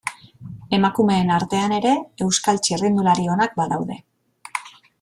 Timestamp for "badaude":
3.61-4.01